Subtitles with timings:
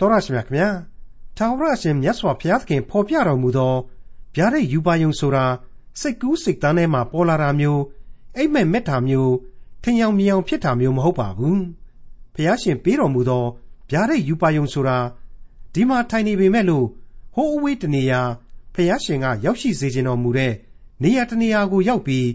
[0.00, 0.68] တော်ရရှိမြခင်ဗျာ
[1.36, 3.74] ထာဝရရှင်မြတ်စွာဘုရားသခင်ဖော်ပြတော်မူသော
[4.34, 5.44] ဗျာဒိတ်ယူပါယုံဆိုတာ
[6.00, 7.82] စိတ်ကူးစိတ်သားထဲမှာပေါ်လာတာမျိုး
[8.36, 9.34] အိမ်မက်မက်တာမျိုး
[9.82, 11.62] ထင်ယောင်မြောင်ဖြစ်တာမျိုးမဟုတ်ပါဘူး
[12.34, 13.44] ဘုရားရှင်ပေးတော်မူသော
[13.90, 14.98] ဗျာဒိတ်ယူပါယုံဆိုတာ
[15.74, 16.86] ဒီမှာထိုင်နေပေမဲ့လို့
[17.34, 18.20] ဟိုးအဝေးတနေရာ
[18.74, 20.52] ဖះရှင်ကရောက်ရှိစေခြင်းတော်မူတဲ့
[21.02, 22.28] နေရာတနေရာကိုရောက်ပြီး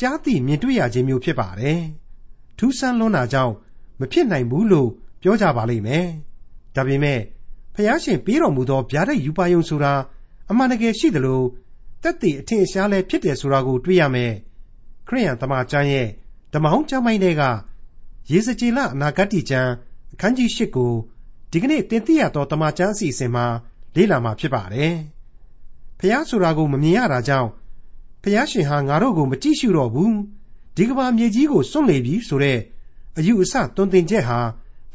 [0.00, 1.80] ကြားသိမြင်တွေ့ရခြင်းမျိုးဖြစ်ပါတယ်။
[2.58, 3.54] ထူးဆန်းလွန်းတာကြောင့်
[4.00, 4.88] မဖြစ်နိုင်ဘူးလို့
[5.22, 6.08] ပြောကြပါလိမ့်မယ်။
[6.76, 7.20] ဒါပေမဲ့
[7.74, 9.92] ဖះရှင်ပေးတော်မူသောဗျာဒိတ်ယူပါယုံဆိုတာ
[10.50, 11.42] အမှန်တကယ်ရှိသလို
[12.02, 14.32] တက်တည်အထင်ရှားလည်းဖြစ်တယ်ဆိုတာကိုတွေ့ရမယ်။
[15.08, 16.08] ခရိယန်တမန်ကျမ်းရဲ့
[16.52, 17.42] ဓမ္မဟောင်းကျမ်းပိုင်းတွေက
[18.30, 19.70] ရေစကြည်လအနာဂတ်ကျမ်း
[20.12, 20.92] အခန်းကြီး၈ကို
[21.50, 23.46] ဒီကနေ့တင်ပြရသောတမန်ကျမ်းအစီအစဉ်မှာ
[23.96, 24.94] လေ့လာမှာဖြစ်ပါတယ်။
[25.98, 27.50] ဖះဆိုတာကိုမမြင်ရတာကြောင့်
[28.22, 30.16] ဖះရှင်ဟာငါတို့ကိုမကြည့်ရှုတော့ဘူး
[30.76, 32.58] ဒီကဘာမြေကြီးကိုစွန့်လေပြီဆိုတဲ့
[33.18, 34.38] အယူအဆတွင်တင်ချက်ဟာ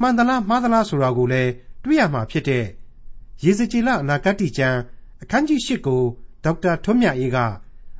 [0.01, 1.51] မှန်သလားမှားသလားဆိုတာကိုလည်း
[1.83, 2.65] တွေ့ရမှာဖြစ်တဲ့
[3.43, 4.79] ရေစကြည်လအနာဂတ်ကျမ်း
[5.23, 6.01] အခန်းကြီး၈ကို
[6.43, 7.37] ဒေါက်တာထွန်းမြတ်အေးက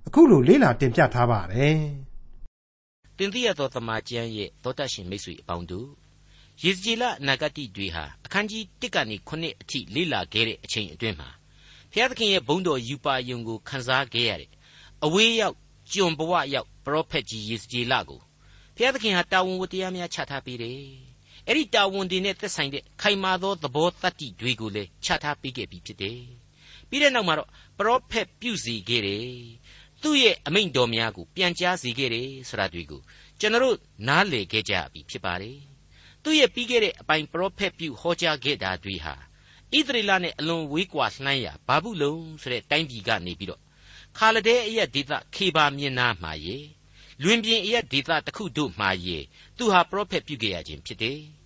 [0.08, 1.80] အခုလိုလေ့လာတင်ပြထားပါတယ်။
[3.18, 5.90] တင်ပြရသောသမာကျမ်းရဲ့သောတရှင်မိတ်ဆွေအပေါင်းတို့
[6.64, 11.30] ယေဇကျေလအနာဂတ်တွေဟာအခန်းကြီး1ကနေ9အထိလေ့လာခဲ့တဲ့အချိန်အတွင်းမှာ
[11.92, 14.50] ဘုရားသခင်ရဲ့ဘုန်းတော်ယူပါယုံကိုခန်းစားခဲ့ရတဲ့
[15.06, 15.56] အဝေးရောက်
[15.92, 18.22] ကျွန်ဘဝရောက်ပရောဖက်ကြီးယေဇကျေလကို
[18.76, 20.82] ဘုရားသခင်ဟာတာဝန်ဝတ္တရားများချထားပေးတယ်။
[21.48, 26.20] အဲ့ဒီတာဝန်တွေနဲ့သက်ဆိုင်တဲ့ခိုင်မာသောသဘောတတ္တိတွေကိုလည်းချထားပေးခဲ့ပြီးဖြစ်တယ်။
[26.90, 29.30] ပြီးတဲ့နောက်မှာတော့ပရောဖက်ပြုစီခဲ့တယ်။
[30.02, 33.02] သူ့ရဲ့အမိန့်တော်များကိုပြန်ကြားစီခဲ့တယ်ဆိုတာတွေကို
[33.40, 35.58] ကျွန်တော်တို့နားလည်ခဲ့ကြပြီဖြစ်ပါတယ်။
[36.24, 39.16] သူ့ရဲ့ပြီးခဲ့တဲ့အပိုင်ပရောဖက်ပြုဟောကြားခဲ့တာတွေဟာ
[39.76, 43.62] ဣသရေလနဲ့အလွန်ဝေးကွာလှမ်းရာဘာဘူးလုံဆိုတဲ့တိုင်းပြည်ကနေပြီးတော့
[44.18, 46.58] ခါလဒဲအရက်ဒေသခေပါမြင်နာမှာရေ
[47.24, 49.18] လွင်ပြင်အရက်ဒေသတစ်ခုတို့မှာရေ
[49.58, 51.20] သူဟာပရောဖက်ပြုခဲ့ရခြင်းဖြစ်တယ်။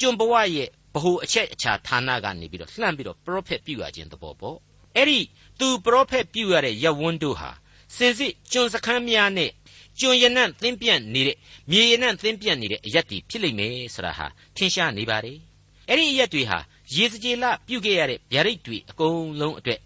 [0.00, 4.56] ကျွံဘဝရဲ့ဗဟုအချက်အချာဌာနကနေပြီးတော့လှမ်းပြီးတော့ပရောဖက်ပြုရခြင်းသဘောပေါ့
[4.96, 5.20] အဲ့ဒီ
[5.58, 7.50] သူပရောဖက်ပြုရတဲ့ယဝန်းတို့ဟာ
[7.96, 9.50] စင်စစ်ကျွံစခန်းများနဲ့
[10.00, 11.36] ကျွံရနံ့သင်းပြန့်နေတဲ့
[11.70, 15.32] မြေရနံ့သင်းပြန့်နေတဲ့အရက်တွေဖြစ်လိမ့်မယ်ဆိုတာဟာထင်ရှားနေပါလေ
[15.88, 16.58] အဲ့ဒီအရက်တွေဟာ
[16.96, 19.80] ရေစကြည်လပြုခဲ့ရတဲ့ဗျာဒိတ်တွေအကုန်လုံးအတွက်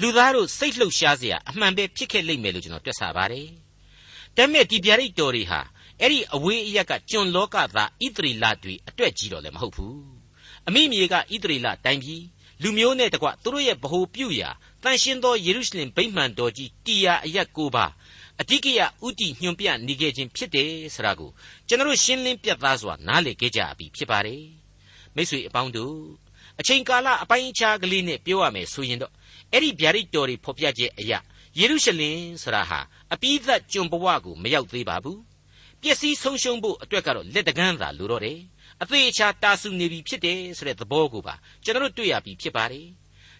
[0.00, 3.48] လူသားတို့စိတ်လှုပ်ရှားစရာအမှန်ပဲဖြစ်ခဲ့လိမ့်မယ်လို့ကျွန်တော်တွက်ဆပါတယ်
[4.36, 5.60] ဒါပေမဲ့ဒီဗျာဒိတ်တော်တွေဟာ
[6.00, 10.00] အဲ့ဒီအဝေးအရက်ကကျွန်လောကသားဣသရေလတွေအတွက်ကြီးတော့လည်းမဟုတ်ဘူး
[10.68, 12.22] အမိမြေကဣသရေလတိုင်းပြည်
[12.62, 14.50] လူမျိုးနဲ့တကွသူတို့ရဲ့ဗဟိုပြုရာ
[14.82, 17.86] တန်ရှင်းသောယေရုရှလင်ဗိမာန်တော်ကြီးတီယာအရက်ကိုပါ
[18.40, 21.30] အဓိကရဥတီညွန်ပြနေခဲ့ခြင်းဖြစ်တယ်ဆိုတာကို
[21.68, 24.44] ကျွန်တော်ရှင်းလင်းပြသစွာနားလည်ခဲ့ကြပြီဖြစ်ပါတယ်
[25.14, 25.96] မိတ်ဆွေအပေါင်းတို့
[26.60, 29.12] အချိန်ကာလအပိုင်းအခြားကလေးနဲ့ပြောရမယ်ဆိုရင်တော့
[29.52, 31.18] အဲ့ဒီဗျာဒိတ်တော်တွေဖော်ပြချက်အရာ
[31.58, 32.80] ယေရုရှလင်ဆိုတာဟာ
[33.12, 35.27] အပိသတ်ကျွန်ဘဝကိုမရောက်သေးပါဘူး
[35.82, 38.38] ပျက်စီးဆုံးရှုံးဖို့အတွက်ကတော့လက်တကန်းသာလိုတော့တယ်
[38.82, 41.34] အသေးအချာတာဆုနေပြီဖြစ်တယ်ဆိုတဲ့သဘောကိုပါ
[41.64, 42.86] ကျွန်တော်တို့တွေ့ရပြီဖြစ်ပါတယ်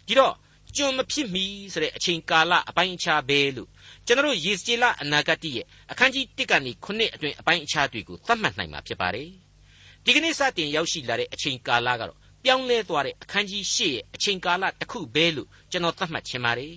[0.06, 0.34] ဒီတော့
[0.77, 3.69] ကျွန်မဖြစ်မီဆိုတဲ့အချိန်ကာလအပိုင်းအခြားပဲလို့
[4.06, 9.28] ကျွန်တော်ယေစကျေလအနာဂတ်ရဲ့အခန်းကြီး1ကနေ9အတွင်းအပိုင်းအခြားတွေကိုသတ်မှတ်နိုင်မှာဖြစ်ပါတယ်
[10.04, 16.75] ဒီကနေ့စတင်ရောက်ရှိလာတဲ့အချိန်ကာလကတော့ပြောင်းလဲသွားတဲ့အခန်းကြီး8ရဲ့အချိန်ကာလတစ်ခုပဲလို့ကျွန်တော်သတ်မှတ်ချင်ပါတယ်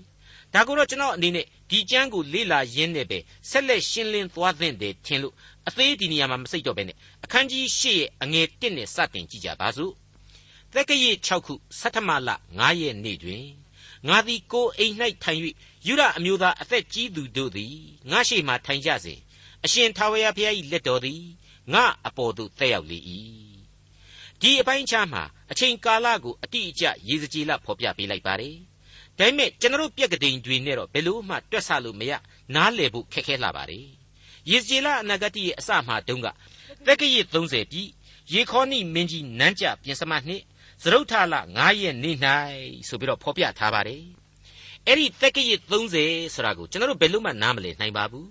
[0.53, 3.19] ဒါကိုတော့ကျွန်တော်အနေနဲ့ဒီကျမ်းကိုလေ့လာရင်းနဲ့ပဲ
[3.49, 5.33] ဆက်လက်ရှင်းလင်းသွားသင့်တယ်ထင်လို့
[5.67, 9.93] အသေးဒီနေရာမှာမစိတ်တော့ပဲနဲ့အခန်းကြီး8ရဲ့အငယ်1နဲ့စတင်ကြည့်ကြပါစို့
[10.73, 13.45] သက်ကရေ6ခုဆဋ္ဌမလ9ရက်နေ့တွင်
[14.07, 15.39] ငါသည်ကိုအိမ်၌ထိုင်၍
[15.87, 17.75] ယူရအမျိုးသားအသက်ကြီးသူတို့သည်
[18.11, 19.19] ငါရှိမှထိုင်ကြစဉ်
[19.65, 21.21] အရှင်ထာဝရဘုရား၏လက်တော်သည်
[21.73, 22.99] ငါအပေါ်သို့တက်ရောက်လေ၏
[24.41, 28.55] ဒီအပိုင်းခြားမှာအချိန်ကာလကိုအတိအကျရေစကြည်လဖော်ပြပေးလိုက်ပါတယ်
[29.19, 32.11] ဒါပေမဲ့ကျွန်တော်ပြက်ကတိန်တွေနဲ့တော့ဘယ်လို့မှတွက်ဆလို့မရ
[32.55, 33.87] နားလည်ဖို့ခက်ခဲလာပါတယ်
[34.49, 36.27] ရေစကြည်လအနာဂတ်ရဲ့အစမှတုန်းက
[36.85, 37.83] သက်ကရစ်30ပြီ
[38.33, 40.41] ရေခေါနိမင်းကြီးနန်းကြပြင်စမနှစ်
[40.83, 42.17] သရုတ်ထလ9ရက်နေ့၌
[42.87, 44.03] ဆိုပြီးတော့ဖော်ပြထားပါတယ်
[44.87, 45.61] အဲ့ဒီသက်ကရစ်
[45.97, 48.27] 30ဆိုတာကိုကျွန်တော်တို့ဘယ်လို့မှနားမလည်နိုင်ပါဘူး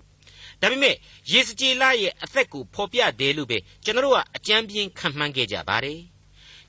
[0.61, 0.95] ဒါပေမဲ့
[1.31, 5.99] ယေစကြည်လရဲ့အသက်ကိုဖော်ပြတယ်လို့ပဲကျွန်တော်တို့ကအကြမ်းပြင်းခံမှန်းခဲ့ကြပါတယ်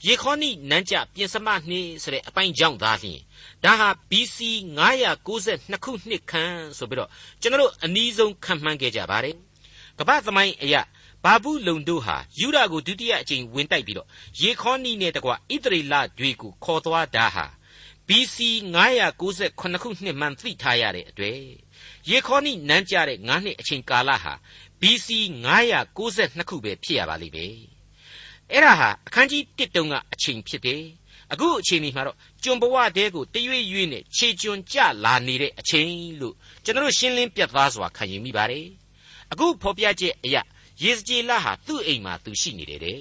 [0.06, 3.20] ယေခေါနိနန်းကြပြင်စမနှင်းဆိုတဲ့အပိုင်းကြောင့်သာလျှင်
[3.64, 4.38] ဒါဟာ BC
[5.08, 7.10] 992ခုနှစ်ခန့်ဆိုပြီးတော့
[7.40, 9.36] ကျွန်တော်တို့အနည်းဆုံးခံမှန်းခဲ့ကြပါတယ်
[9.98, 10.82] ကမ္ဘာသမိုင်းအရာ
[11.24, 14.08] ဘာဘူးလုံတို့ဟာယူဒကိုဒုတိယအကြိမ်ဝင်တိုက်ပြီးတော့
[14.40, 15.34] ယေခေါနိနဲ့တကွဣ
[15.64, 17.46] သရေလတွေကိုခေါ်သွားတာဟာ
[18.08, 18.36] BC
[19.16, 21.40] 998ခုနှစ်မှန်သိထားရတဲ့အတွေ့
[22.10, 24.34] ယေခေါနိနန်းကြတဲ့9နှစ်အချိန်ကာလဟာ
[24.80, 25.08] BC
[25.78, 27.71] 992ခုပဲဖြစ်ရပါလိမ့်မယ်
[28.50, 30.82] အဲ့ဒါဟာအခန်းကြီး1တုန်းကအချိန်ဖြစ်တယ်
[31.32, 35.90] အခုအချိန်นี้မှာတော့ကျွန်ဘဝတဲကိုတရွေ့ရွေ့နဲ့ခြေကျွန်းကြလာနေတဲ့အချိန်
[36.20, 36.34] လို့
[36.64, 38.66] ကျွန်တော်ရှင်းလင်းပြတ်သားစွာခံယူမိပါတယ်
[39.32, 40.42] အခုဖော်ပြချက်အရာ
[40.82, 42.98] ယေစကြည်လဟာသူ့အိမ်မှာသူရှိနေတယ်တဲ့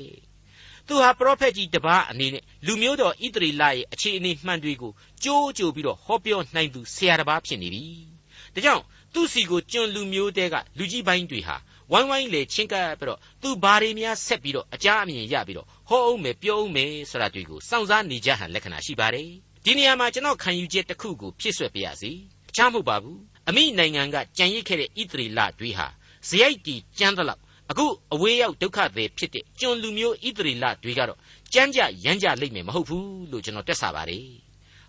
[0.87, 4.91] သူသူဟာပရောဖက်ကြီးတပါးအနေနဲ့လူမျိုးတော်ဣသရေလရဲ့အခြေအနေမှန်တွေကို
[5.23, 7.85] ကြိုးကြိုပြီးတော့ဟောပြောနိုင်သူဆရာတပါးဖြစ်နေပြီ။
[8.53, 8.83] ဒါကြောင့်
[9.13, 11.55] သူ့စီကိုကျွန်လူမျိုးတဲကလူကြီးပိုင်းတွေဟာ
[11.91, 19.29] ဝိုင်းဝိုင်းလေချင်းကပ်ပြီးတော့သူဘာတွေများဆက်ပြီးတော့အကြအမြင်ရပြီးတော့ဟောအောင်မယ်ပြောအောင်မယ်ဆိုတာတွေကိုစောင့်စားနေကြဟန်လက္ခဏာရှိပါတယ်
[19.65, 22.11] ဒီနေရာမှာကျွန်တော်ခံယူချက်တစ်ခုကိုဖြည့်ဆွက်ပြရစီ
[22.47, 25.87] တခြားမဟုတ်ပါဘူးအမိနိုင်ငံကကြံရစ်ခဲ့တဲ့ဣသရေလတွေဟာ
[26.27, 31.19] ဇယိုက်တီကျမ်းသလောက်အခုအဝေးရောက်ဒုက္ခတွေဖြစ်တဲ့ကျွန်လူမျိုးဣသရေလတွေကတော့
[31.53, 34.27] ကြမ်းကြရမ်းကြလိမ့်မယ်မဟုတ်ဘူးလို့ကျွန်တော်တက်ဆပါတယ်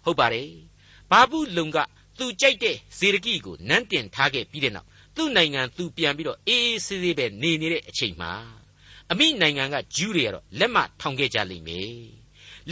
[0.04, 0.50] ဟုတ်ပါတယ်
[1.10, 1.78] ဘာဘူးလုံက
[2.18, 8.32] သူကြိုက်တဲ့ဇေရကိကိုနန်းတင်ထားခဲ့ပြီးတဲ့နောက် သူ့နိုင်ငံသူပြန်ပြီးတော့အေးအေးဆေးဆေးပဲနေနေတဲ့အချိန်မှာ
[9.10, 11.96] အမိနိုင်ငံကဂျူးတွေကတော့လက်မထောင်ခဲ့ကြလိမ့်မယ်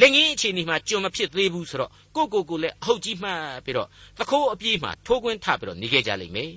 [0.00, 3.88] လက်ငင်းအခြေအနေမှာကြုံမဖြစ်သေးဘူးဆိုတော့ကိုကိုကိုလည်းအဟုတ်ကြီးမှတ်ပြီးတော့
[4.18, 6.52] သခိုးအပြေးမှာထိုးကွင်းထပြီးတော့နေခဲ့ကြလိမ့်မယ်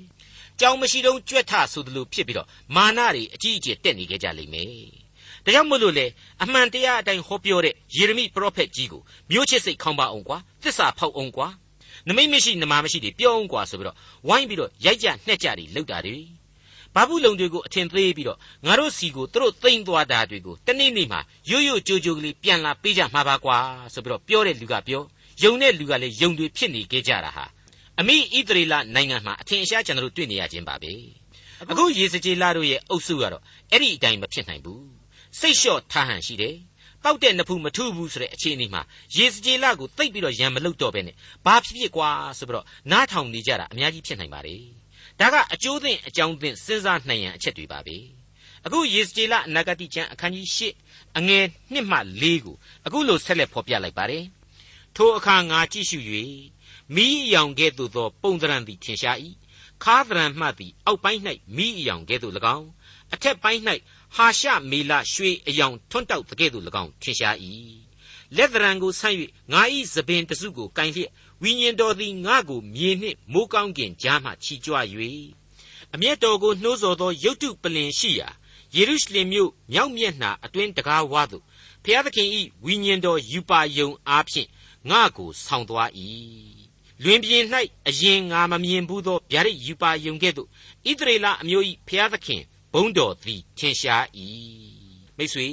[0.59, 4.69] ကြောင်မရှိတော့ကြွက်ထဆိုသလိုဖြစ်ပြီးတော့မာနတွေအကြီးအကျယ်တက်နေခဲ့ကြလိမ့်မယ်
[5.45, 6.05] ဒါကြောင့်မို့လို့လေ
[6.43, 9.01] အမှန်တရားအတိုင်းဟောပြောတဲ့ယေရမိပရောဖက်ကြီးကို
[9.31, 11.47] မျိုးချစ်စိတ်ခေါင်းပါအောင်ကွာသစ္စာဖောက်အောင်ကွာ
[12.07, 13.97] နမိတ်မရှိနမာမရှိတွေပြောအောင်ကွာဆိုပြီးတော့
[14.27, 16.17] ဝိုင်းပြီးတော့ရိုက်ကြနှက်ကြတွေလောက်တာတွေ
[16.95, 21.19] ဘာဘူးလုံတွေကိုအထင်သေးပြီးတော့ငါတို့စီကိုသူတို့သိမ့်သွားတာတွေကိုတနေ့နေ့မှာ
[21.49, 23.57] ရွရွကြိုကြိုကလေးပြန်လာပေးကြမှာပါကွာ
[23.93, 25.01] ဆိုပြီးတော့ပြောတဲ့လူကပြော
[25.43, 27.45] ယုံတဲ့လူကလည်းယုံတွေဖြစ်နေကြကြတာဟာ
[27.99, 30.91] အမိဣသရေလနိုင်ငံမှာအထင်အရှားကျွန်တော်တို့တွေ့နေရခြင်းပါပဲ
[31.71, 34.85] အခုရေစကြည်လာတို့ရဲ့အုပ်စုကတော့အဲ့ဒီအတိုင်းမဖြစ်နိုင်ဘူး
[35.39, 36.55] စိတ်လျှော့ထားဟန်ရှိတယ်
[37.03, 38.81] တောက်တဲ့နဖူးမထူးဘူးဆိုတဲ့အခြေအနေမှာ
[39.17, 41.15] ရေစကြည်လကိုတိတ်ပြီးတော့ရံမလုတော့ပဲနဲ့
[41.45, 44.61] ဘာဖြစ်ဖြစ်ကွာဆိုပြီးတော့နားထောင်နေကြတာအများကြီးဖြစ်နိုင်ပါတယ်
[45.19, 47.97] ဒါကအကျိုးသင့်အကြောင်းသင့်စဉ်းစားနိုင်ရန်အချက်တွေပါပဲ
[48.65, 50.61] အခုယေစကြည်လအနာဂတိကျမ်းအခန်းကြီး၈
[51.17, 52.55] အငယ်1မှ4ကို
[52.85, 54.25] အခုလိုဆက်လက်ဖော်ပြလိုက်ပါတယ်
[54.95, 55.99] ထိုအခါငါကြည့်ရှု၍
[56.95, 59.17] မိအယောင်ကဲ့သို့သော ပုံသဏ္ဍာန်သည်ထင်ရှား၏
[59.83, 61.21] ခါသဏ္ဍာန်မှသည်အောက်ပိုင်း၌
[61.55, 62.67] မိအယောင်ကဲ့သို့၎င်း
[63.13, 63.61] အထက်ပိုင်း၌
[64.15, 67.35] ဟာရှမေလရွှေအယောင်ထွန်းတောက်တကဲ့သို့၎င်းထင်ရှား၏
[68.35, 69.15] လက်သရံကိုဆန့်၍
[69.51, 69.61] ငါ၏
[69.93, 71.11] သပင်တစုကိုကန်လျက်
[71.41, 74.73] ဝိညာဉ်တော်သည်ငါ့ကိုမြေနှင့်မိုးကောင်းကင်ကြားမှချီကြွ၍
[75.93, 78.29] အမျက်တော်ကိုနှိုးဆော်သောရုတ်တုပလင်ရှိရာ
[78.75, 81.43] ယေရုရှလင်မြို့မြောက်မျက်နှာအတွင်းတကားဝသို့
[81.83, 82.29] ဖျားသခင်၏
[82.65, 84.49] ဝိညာဉ်တော်ယူပါယုံအားဖြင့်
[84.89, 85.89] ငါ့ကိုဆောင်းသွား၏
[87.03, 87.43] လွင်ပြင်၌
[87.87, 90.47] အရင်ငါမမြင်ဘူးသောဗျာဒိတ်ယူပါယုံကဲ့သို့
[90.89, 92.43] ဣသရေလအမျိုး၏ဖျားသခင်
[92.75, 94.05] ဘုံတော်သည်ထင်ရှား၏
[95.17, 95.47] မိတ်ဆွေ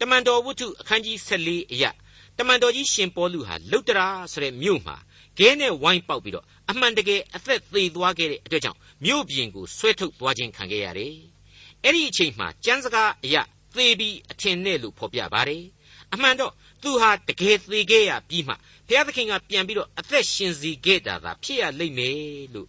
[0.00, 1.90] တမန်တော်ဝတ္ထုအခန်းကြီး14အရာ
[2.38, 4.96] တမန်တော်ကြီးရှင်ပေါလုဟာလုတ္တရာဆိုတဲ့မြို့မှာ
[5.38, 11.14] ခဲနဲ့ဝိုင်းပေါက်ပြီးတော့အမှန်တကယ်အသက်သေသွားခဲ့တဲ့အတွက်ကြောင့်မြို့ပြင်ကိုဆွဲထုတ်သွားခြင်းခံခဲ့ရတယ်။
[11.84, 13.42] အဲ့ဒီအချိန်မှာကျမ်းစကားအရာ
[13.74, 15.62] သေပြီးအထင်နဲ့လို့ဖော်ပြပါတယ်။
[16.14, 16.52] အမှန်တော့
[16.82, 18.54] သူဟာတကယ်သေခဲ့ရပြီးမှ
[18.88, 22.16] ဘုရားသခင်ကပြန်ပြီးတော့အသက်ရှင်စေခဲ့တာသာဖြစ်ရလိမ့်မယ်
[22.54, 22.68] လို့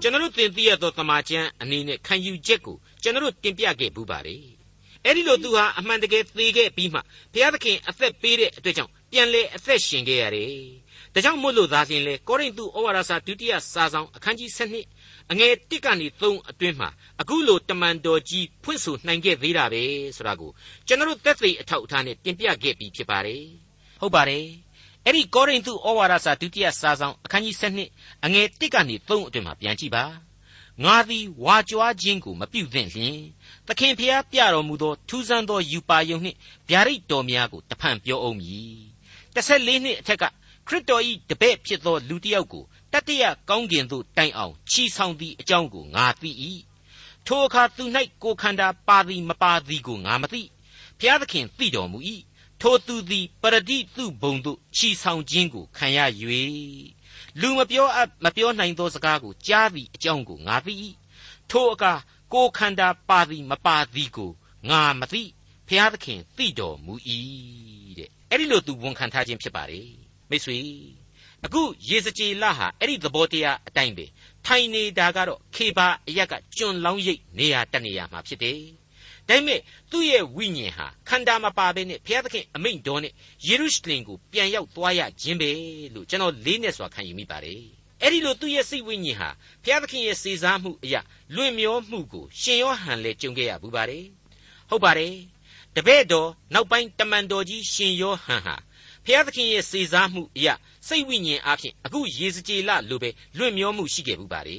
[0.00, 4.44] ကျွန်တော်တို့သင်သိရသောတမန်ကျမ်းအနေနဲ့ခံယူချက်ကို ကျွန်တော်တို့တင်ပြခဲ့ဘူးပါတယ်။
[5.04, 7.00] အဲ့ဒီလိုသူဟာအမှန်တကယ်သေခဲ့ပြီးမှ
[7.32, 10.54] ဘုရားသခင်အသက်ပေးတဲ့အတွက်ကြောင့်ပြန်လေအသက်ရှင်ခဲ့ရတယ်။
[11.14, 14.50] ဒါကြောင့်မို့လို့သာလျှင်လေကောရိန္သုဩဝါဒစာဒုတိယစာဆောင်အခန်းကြီး
[14.90, 16.90] 7အငယ်1ကနေ3အတွင်းမှာ
[17.20, 19.82] အခုလိုတမန်တော်ကြီးဖွင့်ဆိုနိုင်ခဲ့သေးတာပဲ
[20.16, 20.50] ဆိုတာကို
[20.86, 23.42] ကျွန်တော်တို့သက်သေအထောက်အထားနဲ့တင်ပြခဲ့ပြီးဖြစ်ပါတယ်။
[24.00, 24.46] ဟုတ်ပါတယ်။
[25.06, 27.56] အဲ့ဒီကောရိန္သုဩဝါဒစာဒုတိယစာဆောင်အခန်းကြီး
[27.90, 30.04] 7အငယ်1ကနေ3အတွင်းမှာပြန်ကြည့်ပါ။
[30.84, 33.18] ငါသည်ဝါကြွားခြင်းကိုမပြုသင့်လျင်
[33.66, 36.36] သခင်ဖျားပြတော်မူသောထူးဆန်းသောယူပါယုံနှင့်
[36.68, 38.76] ဗျာဒိတ်တော်များကိုတဖန်ပြောအောင်မည်
[39.34, 40.24] 14နှစ်အထက်က
[40.68, 46.30] ခရစ်တော်၏တပည့်ဖြစ်သောလူတစ်ယောက်ကိုတတိယကောင်းကင်သို့တိုင်အောင်ချီဆောင်သည့်အကြောင်းကိုငါသိ၏
[47.26, 47.84] ထိုအခါသူ၌
[48.22, 50.42] ကိုခန္ဓာပါသည်မပါသည်ကိုငါမသိ
[50.98, 51.98] ဘုရားသခင်သိတော်မူ၏
[52.60, 55.98] ထိုသူသည်ပရတိသူဘုံသို့ချီဆောင်ခြင်းကိုခံရ၍
[57.40, 60.74] လူမပြောအပ်မပြောနိုင်သောစကားကိုကြားသည့်အကြောင်းကိုငါသိ၏
[61.50, 61.92] ထိုအခါ
[62.32, 64.30] ကိုခန္ဓာပါသည်မပါသည်ကို
[64.70, 65.22] ငါမသိ
[65.68, 66.94] ဘုရားသခင်သိတော်မူ၏
[67.98, 69.88] တဲ့အဲ့ဒီလိုသူဝန်ခံထားခြင်းဖြစ်ပါတယ်
[70.30, 70.58] မိတ်ဆွေ
[71.44, 74.06] အခုရေစကြည်လဟာအဲ့ဒီသဘောတရားအတိုင်းပဲ
[74.46, 78.60] ထိုင်နေတာကတော့ခေပါအရက်ကကျွန်းလောင်းရိပ်နေရာတနေရာမှာဖြစ်တယ်
[79.28, 79.60] ဒါပေမဲ့
[79.90, 83.12] သူ့ရဲ့ဝိညာဉ်ဟာခန္ဓာမပါဘဲနဲ့ဘုရားသခင်အမိန့်တော်နဲ့
[83.48, 85.50] ယေရုရှလင်ကိုပြန်ရောက်သွားရခြင်းပဲ
[85.94, 87.62] လို့ကျွန်တော်လေးနဲ့စွာခံယူမိပါတယ်
[88.02, 89.28] အဲ့ဒီလိုသူ့ရဲ့စိတ်ဝိညာဉ်ဟာ
[89.62, 91.00] ဘုရားသခင်ရဲ့စေစားမှုအရာ
[91.34, 94.04] လွင့်မျောမှုကိုရှင်ယောဟန်လည်းကြုံခဲ့ရဘူးပါတယ်
[94.68, 95.14] ဟုတ်ပါတယ်
[95.76, 98.56] တပည့်တော်နောက်ပိုင်းတမန်တော်ကြီးရှင်ယောဟန်ဟာ
[99.04, 100.54] ဖျားသခင်ရဲ့စေစားမှုအရာ
[100.88, 104.58] စိတ်ဝိညာဉ်အဖြစ်အခုရေစကြည်လလိုပဲလွင့်မျောမှုရှိခဲ့ဘူးပါလေ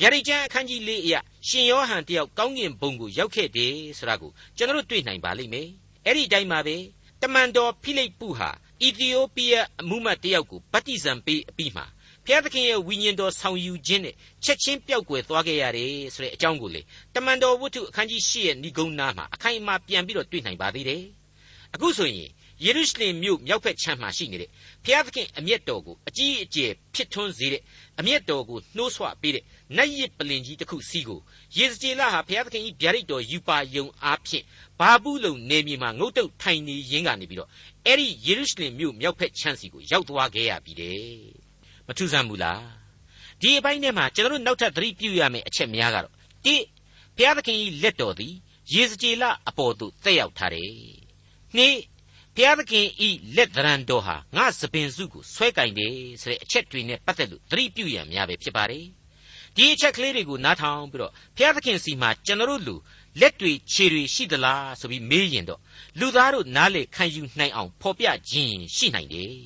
[0.00, 5.68] ဗျာဒိတ်ကျမ်းအခန်းကြီး၄အရာရှင်ယောဟန်တယောက်ကောင်းကင်ဘုံကိုရောက်ခဲ့တယ်ဆိုတာကိုကျွန်တော်တို့တွေ့နိုင်ပါလိမ့်မယ်
[6.04, 6.76] အဲ့ဒီအတိုင်းပါပဲ
[7.22, 8.50] တမန်တော်ဖိလိပ္ပုဟာ
[8.82, 11.84] အီသီယိုးပီးယားအမှုမတ်တယောက်ကိုဗတ္တိဇံပေးအပြီးမှာ
[12.26, 16.80] ဖျားသခင်ရဲ့ဝိညာဉ်တော်ဆောင်ယူခြင်းနဲ့ချက်ချင်းပျောက်ကွယ်သွားခဲ့ရတယ်ဆိုတဲ့အကြောင်းကိုလေ
[17.14, 21.02] တမန်တော်ဝတ္ထုအခန်းကြီး၈ရဲ့ဏိဂုံးနာမှာအခိုင်အမာပြန်ပြီးတော့တွေ့နိုင်ပါသေးတယ်
[21.74, 22.30] အခုဆိုရင်
[22.64, 24.50] ယေရုရှလင်မြို့မြောက်ဘက်ခြမ်းမှာရှိနေတဲ့
[24.84, 27.62] ဘုရားသခင်အမျက်တော်ကိုအကြီးအကျယ်ဖြစ်ထွန်းစေတဲ့
[28.00, 29.44] အမျက်တော်ကိုနှိုးဆွပေးတဲ့
[29.76, 31.20] နတ်ရစ်ပလင်ကြီးတစ်ခုစီးကို
[31.56, 34.44] ယေဇကျေလဟာဘုရားသခင်၏ဗျာဒိတ်တော်ယူပါယုံအားဖြင့်
[34.78, 37.50] ဘာဘူးလုံနေမြေမှာငုတ်တုတ်ထိုင်နေရင်းကနေပြီးတော့
[37.86, 41.04] အဲ့ဒီယေရုရှလင်မြို့မြောက်ဘက်ခြမ်းစီကိုရောက်သွားခဲ့ရပြီတဲ့
[41.86, 42.62] မထူးဆန်းဘူးလား
[43.40, 46.14] ဒီအပိုင်းထဲမှာကျွန်တော်တို့နောက်ထပ်သတိပြုရမယ့်အချက်များကတော့
[46.44, 46.56] တိ
[47.16, 48.34] ဘုရားသခင်၏လက်တော်သည်
[48.72, 50.72] ယေဇကျေလအပေါ်သို့တက်ရောက်ထားတယ်
[51.56, 51.76] နှစ်
[52.36, 58.86] ဘုရားသခင်ဤလက်သရံတော်ဟာငါစပင်စုကိုဆွဲကင်တယ်ဆိုတဲ့အချက်တွေနဲ့ပတ်သက်လို့သတိပြုရများပဲဖြစ်ပါတယ်
[59.56, 62.76] ဒီအချက်ကလေးတွေကိုနားထောင်ပြီးတော့ဘုရားသခင်စီမှာကျွန်တော်တို့လူ
[63.20, 65.60] လက်တွေခြေတွေရှိသလားဆိုပြီးမေးရင်တော့
[65.98, 69.36] လူသားတို့နားလေခံယူနိုင်အောင်ဖော်ပြခြင်းရှိနိုင်တယ်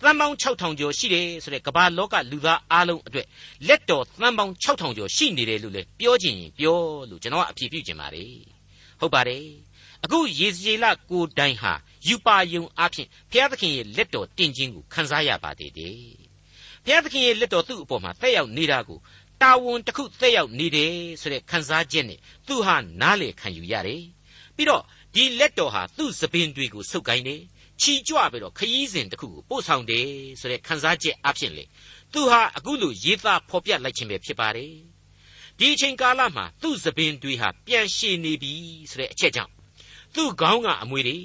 [0.00, 3.26] သန်းပေါင်း6000ကျော်ရှိတယ်ဆိုတဲ့ကမ္ဘာလောကလူသားအားလုံးအတွက်
[3.68, 6.78] လက်တော်သန်းပေါင်း6000ကျော်ရှိနေတယ်လို့လည်းပြောခြင်းရင်ပြော
[7.10, 8.34] လို့ကျွန်တော်ကအဖြေပြုခြင်းပါတယ်
[9.00, 9.44] ဟုတ်ပါတယ်
[10.04, 11.72] အခုယေဇကျေလကိုတိုင်ဟာ
[12.08, 15.96] ယူပါယုံအဖြစ်ဘုရားသခင်ရဲ့လက်တော်တင်ခြင်းကိုခံစားရပါသေးတယ်
[16.84, 18.98] ဘုရားသခင်ရဲ့လက်တော်သူ့အပေါ်မှာသက်ရောက်နေတာကို
[19.42, 24.02] တာဝန်တစ်ခုသက်ရောက်နေတယ်ဆိုတဲ့ခံစားချက်နဲ့သူဟာနားလေခံယူရတယ်
[24.56, 24.82] ပြီးတော့
[25.14, 27.40] ဒီလက်တော်ဟာသူ့သပင်တွေကိုဆုပ်ကိုင်းတယ်
[27.80, 30.08] ချီကြွပြီးတော့ခရီးစဉ်တစ်ခုကိုပို့ဆောင်တယ်
[30.40, 31.64] ဆိုတဲ့ခံစားချက်အဖြစ်လေ
[32.12, 34.72] သူဟာအခုလိုရေးသားဖော်ပြလိုက်ခြင်းပဲဖြစ်ပါတယ်
[35.58, 38.52] ဒီအချိန်ကာလမှာသူ့သပင်တွေဟာပြန်ရှည်နေပြီ
[38.90, 39.52] ဆိုတဲ့အချက်ကြောင့်
[40.14, 41.16] သူ့ခေါင်းကအမွေတွေ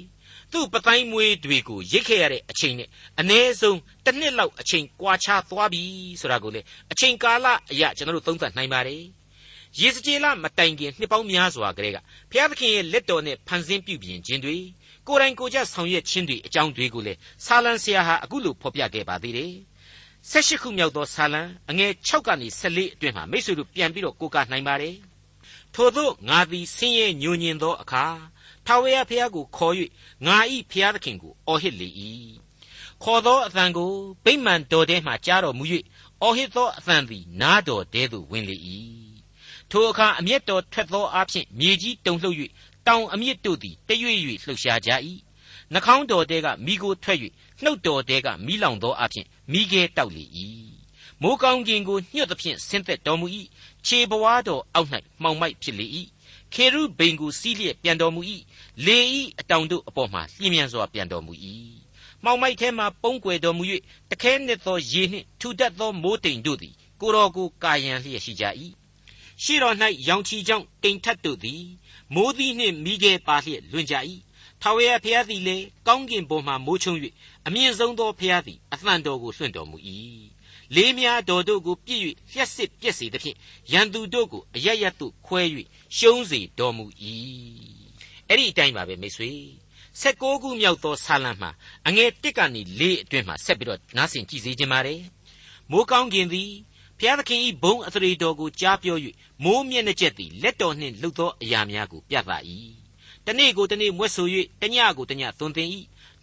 [0.54, 2.88] သူ့ပတိုင်းမွေးတွေကိုရိတ်ခဲ့ရတဲ့အချိန်နဲ့
[3.20, 5.82] အ ਨੇ ဆုံးတစ်နှစ်လောက်အချိန်ကွာခြားသွားပြီ
[6.20, 6.60] ဆိုတာကိုလေ
[6.92, 9.02] အချိန်ကာလအရာကျွန်တော်တို့သုံးသပ်နိုင်ပါတယ်
[9.80, 11.98] ယေစကျေလမတိုင်ခင်နှစ်ပေါင်းများစွာကလေးက
[12.30, 14.56] ဘုရားသခင်ရဲ့လက်တော်နဲ့ဖန်ဆင်းပြုပြင်ခြင်းတွေ
[15.08, 17.14] ကိုယ်တိုင်ကိုယ်ကျဆောင်ရွက်ခြင်းတွေအကြောင်းတွေကိုလေ
[17.46, 19.52] ဆာလံဆရာဟာအခုလိုဖော်ပြခဲ့ပါသေးတယ်
[20.30, 24.96] ၁၈ခုမြောက်သောဆာလံအငယ်6ကနေ14အတွင်းမှာမိတ်ဆွေတို့ပြန်ပြီးတော့ကိုးကားနိုင်ပါတယ်
[25.74, 28.04] ထို့သောငါသည်ဆင်းရဲညှို့ညင်သောအခါ
[28.66, 29.74] ထာဝရဘုရားကိုခေါ်၍
[30.26, 31.88] ငါဤဘုရားသခင်ကိုအော်ဟစ်လေ၏
[33.02, 33.90] ခေါ်သောအသံကို
[34.24, 35.64] ဗိမာန်တော်ထဲမှကြားတော်မူ၍
[36.22, 38.56] အော်ဟစ်သောအသံသည်နားတော်ထဲသို့ဝင်လေ၏
[39.70, 42.36] ထိုအခါအမျက်တော်ထွက်သောအဖြစ်မြေကြီးတုန်လှုပ်၍
[42.86, 44.90] တောင်အမြင့်တို့သည်တရွေ့၍လှုပ်ရှားကြ၏
[45.72, 47.18] နှာခေါင်းတော်တဲကမိကိုထွက်၍
[47.62, 50.24] နှုတ်တော်တဲကမိလောင်သောအဖြစ်မိခဲတောက်လေ၏
[51.22, 53.26] မိုးကောင်းကင်ကိုညှွတ်သဖြင့်ဆင်းသက်တော်မူ၏
[53.86, 54.88] ခြေဘဝတော်အောက်၌
[55.22, 55.86] မှောင်မိုက်ဖြစ်လေ၏
[56.52, 58.20] ခေရုဘိန်ကိုစီးလျက်ပြန်တော်မူ၏
[58.86, 61.32] လေဤအတောင်တို့အပေါ်မှာလျင်မြန်စွာပြန်တော်မူ၏
[62.24, 63.62] မှောင်မိုက်ထဲမှပုံကွယ်တော်မူ၍
[64.10, 68.44] တခဲနှစ်သောရေနှင့်ထူတတ်သောမိုးတိမ်တို့သည်ကိုတော်ကိုကာယံလျက်ရှိကြ၏
[69.42, 69.76] ရှေ့တော်၌
[70.08, 71.62] ရောင်ချီကြောင့်တိမ်ထတ်တို့သည်
[72.14, 73.94] မိုးသီးနှင့်မိခဲပါလျက်လွင်ကြ၏
[74.60, 76.94] ထာဝရဘုရားသည်လည်းကောင်းကင်ဘုံမှမိုးချုံ၍
[77.46, 79.76] အမြင့်ဆုံးသောဘုရားသည်အသံတော်ကိုလွှင့်တော်မူ၏
[80.74, 82.02] လေးများတော်တို့ကိုပြည့်၍
[82.32, 83.36] လျှက်စစ်ပြက်စေသဖြင့်
[83.72, 85.42] ရန်သူတို့ကိုအရရတ်သို့ခွဲ၍
[85.96, 86.84] ရှုံးစေတော်မူ၏
[88.28, 89.30] အဲ့ဒီအတိုင်းပါပဲမိတ်ဆွေ
[90.00, 91.50] 16ခုမြောက်သောဆာလံမှာ
[91.86, 95.00] အငယ်1ကနေ4အတွင်းမှာဆက်ပြီးတော့နားဆင်ကြည့်စေခြင်းပါတယ်
[95.70, 96.50] မိုးကောင်းကင်သည်
[96.98, 98.96] ဘုရားသခင်၏ဘုံအသရေတော်ကိုကြားပြော၍
[99.44, 102.32] မိုးမျက်နှာကျက်သည်လက်တော်နှင့်လှုပ်သောအရာများကိုပြသ၏
[103.26, 104.26] တနေ့ကိုတနေ့မွဲ့ဆို၍
[104.62, 105.68] တညကိုတညသွန်သင်၏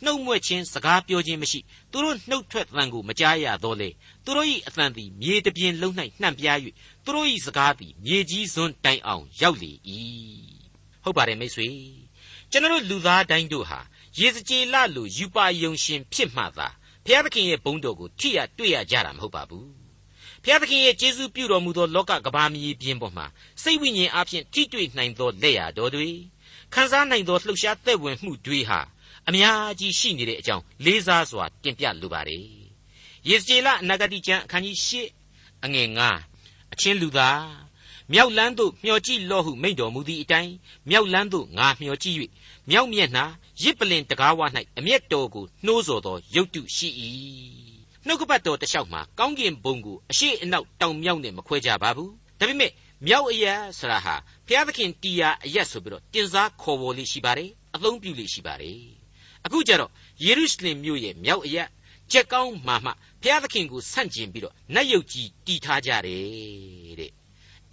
[0.04, 1.60] နှုတ်မွဲ့ခြင်းစကားပြောခြင်းမရှိ
[1.92, 3.90] သူတို့နှုတ်ထွက်သံကိုမကြားရတော့လေ
[4.26, 6.58] သူတို့၏အသံသည်မြေတပြင်လုံး၌နှံ့ပြား၍
[7.06, 9.72] သူတို့၏စကားသည်မြေကြီးစွန်းတိုင်အောင်ရောက်လေ၏
[11.04, 11.68] ဟုတ်ပါတယ်မိတ်ဆွေ
[12.52, 13.80] ကျွန်တော်လူသားတိုင်းတို့ဟာ
[14.20, 16.68] ရေစကြည်လလိုယူပါယုံရှင်ဖြစ်မှသာ
[17.06, 19.68] ဘုရားသခင်ရဲ့ဘုန်းတော်ကိုထိရတွေ့ရကြတာမဟုတ်ပါဘူး
[20.44, 23.26] ဘုရားသခင်ရဲ့ကျေးဇူးပြုတော်မူသောလောကကဘာမီပြင်းပေါ်မှာ
[23.64, 26.10] စိတ်ဝိညာဉ်အဖြစ်ထိတွေ့နိုင်သောလက်ရာတော်တွေ
[26.74, 28.80] ခံစားနိုင်သောလှုပ်ရှားသက်ဝင်မှုတွေဟာ
[29.28, 32.46] အများကြီးရှိနေတဲ့အကြောင်းလေးစားစွာတင်ပြလိုပါတယ်
[33.30, 35.88] ယေစကြည်လအနာဂတိကျမ်းအခန်းကြီး၈အငယ်
[36.30, 37.61] 9အချင်းလူသား
[38.14, 40.52] မြောက်လန်းသို့မျှော်ကြည့်လော့ဟုမိန့်တော်မူသည့်အတိုင်း
[40.90, 42.18] မြောက်လန်းသို့ငါမျှော်ကြည့်၍
[42.70, 43.26] မြောက်မျက်နှာ
[43.62, 44.42] ရစ်ပလင်တကားဝ၌
[44.78, 46.90] အမျက်တော်ကိုနှိုးဆော်သောရုပ်တုရှိ၏
[48.06, 52.72] နှုတ်ကပတ်တော်တလျှောက်မှာကောင်းကင်ဘုံကိုအရှိအနောက်တောင်မြောက်နဲ့မခွဲကြပါဘူးဒါပေမဲ့
[53.08, 54.16] မြောက်အရက်ဆရာဟာ
[54.48, 58.80] ဘုရားသခင်တီယာအရက်ဆိုပြီးတော့တင်စားခေါ်ဝေါ်လေးရှိပါတယ်အသုံးပြုလေးရှိပါတယ်
[59.46, 59.92] အခုကျတော့
[60.26, 61.68] ယေရုရှလင်မြို့ရဲ့မြောက်အရက်
[62.12, 62.92] ကြက်ကောင်းမှမှ
[63.22, 67.12] ဘုရားသခင်ကိုဆန့်ကျင်ပြီးတော့နတ်ယုတ်ကြီးတီထားကြတယ်တဲ့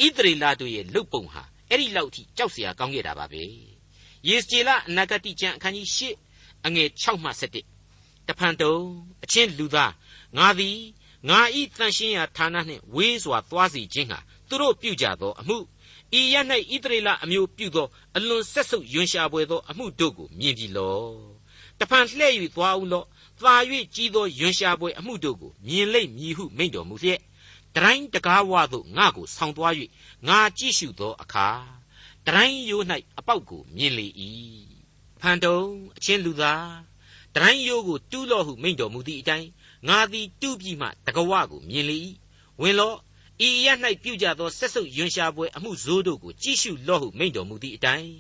[0.05, 3.43] ဣသရေလတို့ရဲ့လုတ်ပုံဟာအဲ့ဒီလောက်ထိကြောက်စရာကောင်းခဲ့တာပါပဲ
[4.29, 7.31] ယေစကျေလအနာဂတိကျမ်းအခန်းကြီး၈အငယ်6မှ
[7.81, 8.75] 7တဖန်တုံ
[9.25, 9.93] အချင်းလူသား
[10.37, 10.79] ငါသည်
[11.29, 15.59] ငါဤတန်ရှင်းရာဌာနနှင့်ဝေးစွာသွားစီခြင်းဟာသူတို့ပြုကြသောအမှု
[16.19, 16.35] ဤရ၌
[16.73, 17.87] ဣသရေလအမျိုးပြုသော
[18.17, 20.99] အလွန်ဆက်ဆုပ်ယွန်ရှာပွေသောအမှုတို့ကိုမြင်ပြီလော
[21.79, 23.05] တဖန်လှဲ့၍သွားဦးလော
[23.41, 23.55] သာ၍
[23.95, 27.21] ကြီးသောယွန်ရှာပွေအမှုတို့ကိုမြင်လိမ့်မည်ဟုမိန့်တော်မူလျက်
[27.75, 29.75] တတိုင်းတကားဝသို့ငါကိုဆောင်းသွား၍
[30.29, 31.49] ငါကြည့်ရှုသောအခါ
[32.27, 32.85] တတိုင်းရိုး၌
[33.19, 34.07] အပေါက်ကိုမြင်လေ၏
[35.21, 35.59] ဖန်တုံ
[35.97, 36.67] အချင်းလူသား
[37.35, 39.49] တရိုင်းရိုးကိုတူးလော့ဟုမိန့်တော်မူသည့်အတိုင်း
[39.89, 41.99] ငါသည်တူးပြီးမှတကဝကိုမြင်လေ၏
[42.61, 42.97] ဝင်လော့
[43.47, 43.67] ဤရ၌
[44.03, 48.13] ပြုကြသောဆက်ဆုပ်ယွန်ရှာပွဲအမှုဇိုးတို့ကိုကြည့်ရှုလော့ဟုမိန့်တော်မူသည့်အတိုင်း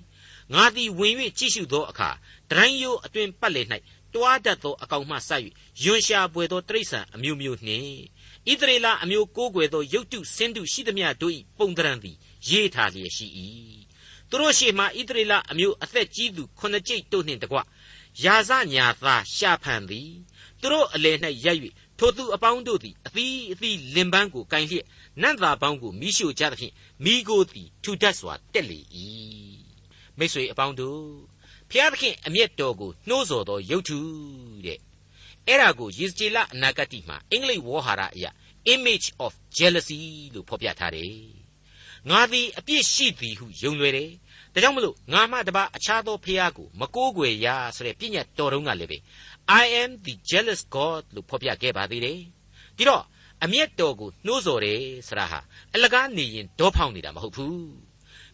[0.54, 2.10] ငါသည်ဝင်၍ကြည့်ရှုသောအခါ
[2.50, 3.62] တရိုင်းရိုးအတွင်ပတ်လေ၌
[4.14, 5.30] တွားတတ်သောအကောင်မှဆ၍
[5.82, 7.98] ယွန်ရှာပွေသောတိရစ္ဆာန်အမျိုးမျိုးနှင့်
[8.50, 12.16] ဣသရေလအမျိုးကိုးကွယ်သောရုတ်တုစင်တုရှိသမျှတို့၏ပုံတရံသည်
[12.48, 13.26] ရေးထားလျက်ရှိ၏
[14.30, 17.58] သူတို့ရှေ့မှဣသရေလအမျိုးအသက်ကြီးသူခုနှစ်ကျိတ်တို့နှင့်တကွ
[18.24, 20.10] ယာဇညာသားရှာဖန်သည်
[20.60, 21.58] သူတို့အလယ်၌ရပ်၍
[21.98, 24.86] ထိုသူအပေါင်းတို့သည်အသီးအသီးလင်ပန်းကိုကင်လျက်
[25.22, 26.74] နတ်သားပေါင်းကိုမိရှို့ကြသဖြင့်
[27.04, 28.80] မိကိုသည်ထူထပ်စွာတက်လေ၏
[30.18, 31.02] မိတ်ဆွေအပေါင်းတို့
[31.70, 33.98] ဖျားသခင်အမျက်တော်ကိုနှိုးဆော်သောရုပ်ထု
[34.64, 34.78] တဲ့
[35.48, 38.30] အဲ့ဒါကိုယေဇကျေလအနာဂတိမှာအင်္ဂလိပ်ဝေါ်ဟာရအရာ
[38.74, 40.00] image of jealousy
[40.34, 41.12] လို့ဖော်ပြထားတယ်
[42.10, 44.10] ငါသည်အပြစ်ရှိသည်ဟုယုံလွယ်တယ်
[44.54, 48.98] ဒါကြောင့်မလို့ငါမှတပါအခြားသောဖျားကိုမကိုးကွယ်ရဆိုတဲ့ပြည့်ညတ်တော်တုံးကလည်းပဲ
[49.62, 52.18] I am the jealous God လို့ဖော်ပြခဲ့ပါသေးတယ်
[52.76, 53.04] ဒီတော့
[53.44, 55.40] အမျက်တော်ကိုနှိုးဆော်တယ်ဆရာဟာ
[55.74, 57.62] အလကားနေရင်ဒေါဖောင်းနေတာမဟုတ်ဘူး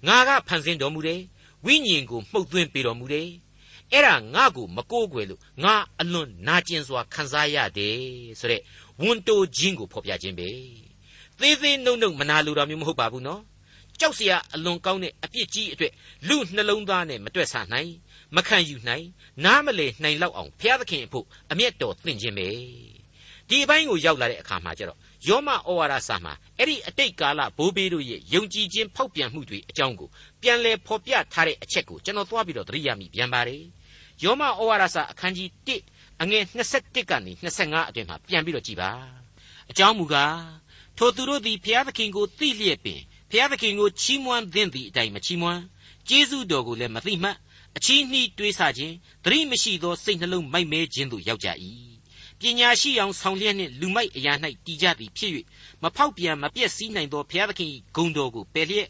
[0.07, 1.21] ငါကဖန်ဆင်းတော်မူတယ်
[1.65, 3.29] ဝိညာဉ်ကိုမှုတ်သွင်းပေးတော်မူတယ်
[3.95, 7.99] အဲ့ဒါငါ့ကိုမကိုးကွယ်လို့ငါအလွန်နာကျင်စွာခံစားရတယ်
[8.41, 8.61] ဆိုတဲ့
[9.03, 10.49] ဝန်တိုခြင်းကိုဖော်ပြခြင်းပဲ
[11.41, 13.43] သေးသေးနှုတ်နှုတ်မနာလိုတာမျိုးမဟုတ်ပါဘူးနော်
[14.01, 15.93] ကြောက်စရာအလွန်ကောင်းတဲ့အပြစ်ကြီးအတွေ့
[16.29, 17.91] လူနှလုံးသားနဲ့မတွေ့ဆနိုင်
[18.37, 19.07] မခံယူနိုင်
[19.45, 22.49] နားမလည်နိုင်လောက်အောင်ဘုရားသခင်အဖို့အမျက်တော်သင့်ခြင်းပဲ
[23.49, 24.99] ဒီအပိုင်းကိုရောက်လာတဲ့အခါမှာကျတော့
[25.29, 30.09] ယောမဩဝါဒစာမှာအဲ့ဒီအတိတ်ကာလဘိုးဘေးတို့ရဲ့ယုံကြည်ခြင်းဖောက်ပြန်မှုတွေအကြောင်းကို
[30.43, 33.63] ပြန်လည်ဖော်ပြထားတဲ့အချက်ကိုကျွန်တော်သွားပြီးတော့သတိရမိပြန်ပါတယ်။
[34.23, 36.45] ယောမဩဝါဒစာအခန်းကြီး1အငယ်
[36.75, 38.91] 21ကနေ25အတွင်မှာပြန်ပြီးတော့ကြည်ပါ
[39.71, 40.39] အကြောင်းမူကား
[40.99, 45.61] ထိုသူတို့သည်ဘုရားသခင်ကိုသိလျက်ပင်ဘုရားသခင်ကိုချီးမွမ်းသင့်သည့်အတိုင်းမချီးမွမ်း
[46.09, 47.37] ကျေးဇူးတော်ကိုလည်းမသိမှတ်
[47.77, 48.95] အချီးနှီးတွေးဆခြင်း
[49.25, 51.49] သတိမရှိသောစိတ်နှလုံးမိုက်မဲခြင်းသို့ရောက်ကြ၏
[52.41, 54.33] ပညာရှိအောင်ဆောင်လျက်နှင့်လူမိုက်အရာ၌
[54.67, 55.33] တည်ကြသည်ဖြစ်၍
[55.83, 58.89] မဖောက်ပြန်မပြည့်စည်နိုင်သောဘုရားသခင်၏ဂုဏ်တော်ကိုပယ်လျက်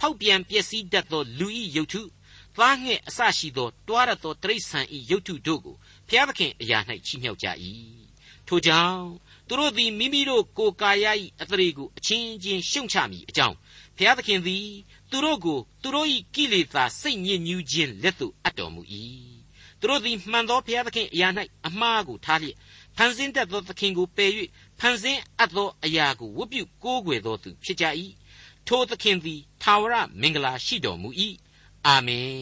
[0.00, 2.02] ဖောက်ပြန်ပျက်စီးတတ်သောလူ၏ယုတ်ထု
[2.56, 5.76] သားငှက်အစရှိသောတွားရသောတိရစ္ဆာန်၏ယုတ်ထုတို့ကို
[6.08, 7.46] ဘုရားသခင်အရာ၌ချီးမြှောက်ကြ၏
[8.46, 9.04] ထိုကြောင့်
[9.48, 11.06] သူတို့သည်မိမိတို့ကိုယ်ကာယ၏
[11.42, 13.56] အသရေကိုအချင်းချင်းရှုံချမိအကြောင်း
[13.96, 14.66] ဘုရားသခင်သည်
[15.10, 18.82] သူတို့ကိုသူတို့၏ကိလေသာစိတ်ညစ်ညူးခြင်းလက်သို့အပ်တော်မူ၏
[19.80, 21.28] သူတို့သည်မှန်သောဘုရားသခင်အရာ၌
[21.66, 22.56] အမှားကိုထားလျက်
[22.96, 24.30] ဖန်ဆင်းတတ်သောသခင်ကိုပယ်၍
[24.80, 27.84] ဖန်ဆင်းအပ်သောအရာကိုဝတ်ပြုကိုးကွယ်သောသူဖြစ်ကြ၏
[28.66, 31.10] ထိုသခင်သည်သာဝရမင်္ဂလာရှိတော်မူ၏
[31.86, 32.36] အာမင်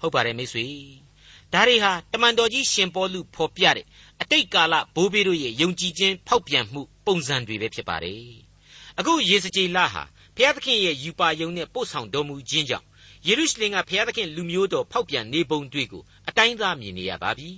[0.00, 0.66] ဟုတ်ပါတယ်မိတ်ဆွေ
[1.52, 3.86] ဒါတွေဟာတမန်တော်ကြီးရှင်ပေါလုဖော်ပြတဲ့
[4.22, 8.24] အတိတ်ကာလဘိုးဘေးတို့ရဲ့ယုံကြည်ခြင်းဖောက်ပြန်မှုပုံစံတွေပဲဖြစ်ပါတယ်
[8.98, 10.02] အခုယေစကြည်လဟာ
[10.36, 12.86] ဘုရားသခင်ရဲ့ယူပါယုံနဲ့ပို့ဆောင်တော်မူခြင်းကြောင့်
[13.26, 17.50] ယေရုရှလင်ကဘုရားသခင်လူမျိုးတော်ဖောက်ပြန်နေပုံတွေကိုအတိုင်းသားမြင်နေရပါပြီ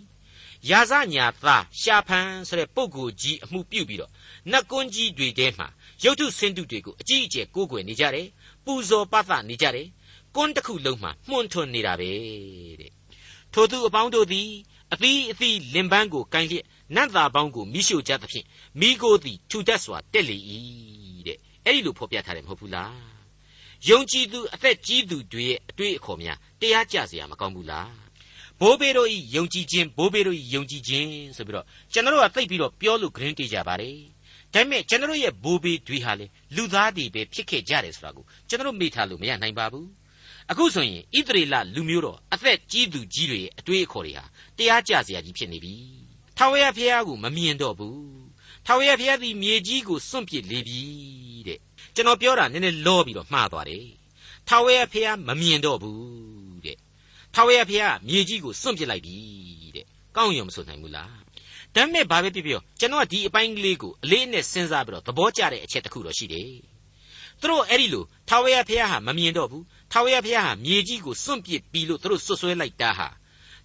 [0.71, 4.13] ယာဇညာသားရှာဖန်ဆိုတဲ့ပုဂ္ဂိုလ်ကြီးအမှုပြုပြီးတော့
[4.53, 5.69] နတ်ကွန်းကြီးတွေထဲမှာ
[6.05, 8.29] ရုပ်ထုဆင်းတုတွေကိုအကြီးအကျယ်ကိုးကွယ်နေကြတယ်
[8.65, 9.89] ပူဇော်ပသနေကြတယ်
[10.37, 12.11] ကွန်းတစ်ခုလုံးမှာမှွန်ထွန်နေတာပဲ
[12.81, 12.93] တဲ့
[13.53, 14.49] ထိုသူအပေါင်းတို့သည်
[14.93, 18.47] အသီးအသီးလင်ပန်းကိုကန်လျက်နတ်သားပေါင်းကိုမိရှို့ကြသဖြင့်
[18.81, 20.37] မိကိုသည်ထူထပ်စွာတက်လေ၏
[21.27, 22.95] တဲ့အဲ့ဒီလိုဖော်ပြထားတယ်မဟုတ်ဘူးလား
[23.89, 27.93] ယုံကြည်သူအသက်ကြီးသူတွေရဲ့အတွေ့အခေါ်များတရားကြစရာမကောင်းဘူးလား
[28.61, 33.97] ဘိုးဘေတို့ဤယုံကြည်ခြင်းဘိုးဘေတို့ဤယုံကြည်ခြင်းဆိုပြီးတော့ကျွန်တော်ကသိပြီးတော့ပြောလို့ဂရင်းတေးကြပါတယ်
[34.55, 39.89] ဒါပေမဲ့ကျွန်တော်ရဲ့ဘိုးဘေတွေဟာလေလူသားတွေပဲဖြစ်ခဲ့ကြတယ်ဆိုတာကိုကျွန်တော်မေ့ထားလို့မရနိုင်ပါဘူး
[40.51, 44.25] အခုဆိုရင်ဣသရေလလူမျိုးတော်အသက်ကြီးသူကြီးတွေအတွေးအခေါ်တွေဟာ
[44.57, 45.75] တရားကျစရာကြီးဖြစ်နေပြီ။
[46.37, 47.99] ထာဝရဘုရားကိုမမြင်တော့ဘူး။
[48.67, 50.83] ထာဝရဘုရားသည်မြေကြီးကိုစွန့်ပစ်လေပြီ
[51.47, 51.59] တဲ့။
[51.95, 53.87] ကျွန်တော်ပြောတာနည်းနည်းလောပြီးတော့မှားသွားတယ်။
[54.49, 56.77] ထာဝရဘုရားမမြင်တော့ဘူးတဲ့။
[57.35, 59.17] ထာဝရဘုရားမြေကြီးကိုစွန့်ပစ်လိုက်ပြီ
[59.77, 61.11] တဲ့။ကောင်းရောမဆိုနိုင်ဘူးလား။
[61.75, 66.53] ဒါပေမဲ့ဘာပဲဖြစ်ဖြစ်ကျွန်တော်ဒီအပိုင်းကလေးကိုအလေးနဲ့စဉ်းစားပြီးတော့သဘောကျတဲ့အချက်တစ်ခုတော့ရှိတယ်။
[67.41, 73.08] သူတို့အဲ့ဒီလိုထာဝရဘုရားဟာမမြင်တော့ဘူး ထာဝရဘုရားဟာမြေကြီးကိုစွန့်ပစ်ပြီလို့သူတို့ဆွဆွဲလိုက်တာဟာ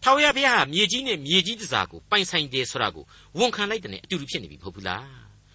[0.02, 3.04] ထာဝရဘုရားဟာမြေကြီးနဲ့မြေကြီးတစားကိုပိုင်ဆိုင်တယ်ဆိုတာကို
[3.38, 5.06] ဝန်ခံလိုက်တဲ့အတူတူဖြစ်နေပြီမဟုတ်ဘူးလား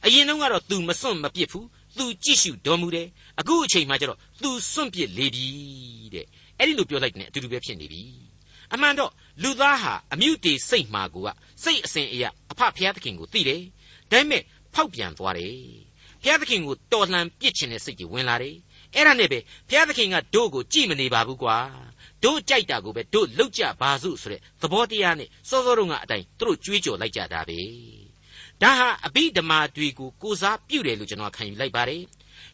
[0.05, 1.65] အရင်တုန်းကတော့ तू မစွန့်မပစ်ဘူး
[1.97, 3.07] तू ကြည့်ရှုတော်မူတယ်
[3.39, 5.47] အခုအချိန်မှကျတော့ तू စွန့်ပစ်လေပြီ
[6.13, 6.25] တဲ့
[6.57, 8.03] အဲ့ဒီလိုပြောလိုက်တဲ့အတူတူပဲဖြစ်နေပြီ
[8.73, 9.11] အမှန်တော့
[9.43, 11.29] လူသားဟာအမြုတေစိတ်မှာကိုက
[11.63, 13.61] စိတ်အစဉ်အရအဖဖျားသခင်ကိုသိတယ်
[14.11, 15.55] ဒါပေမဲ့ဖောက်ပြန်သွားတယ်
[16.23, 18.55] ဖျားသခင်ကိုတော်လှန်ပစ်ချင်တဲ့စိတ်ကြီးဝင်လာတယ်
[18.94, 21.58] အဲ့ဒါနဲ့ပဲဘုရားသခင်ကတို့ကိုကြည်မနေပါဘူးကွာ
[22.24, 27.60] တို့ကြိုက်တာကိုပဲတို့လောက်ကြပါစုဆိုတဲ့သဘောတရားနဲ့စောစောတုန်းကအတိုင်းတို့ကြွေးကြော်လိုက်ကြတာပဲ
[28.62, 32.02] ဒါဟာအဘိဓမ္မာတွေကိုကိုစားပြုတယ်လို့ကျွန်တော်ခံယူလိုက်ပါတယ်